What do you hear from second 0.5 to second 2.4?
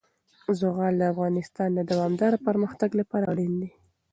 زغال د افغانستان د دوامداره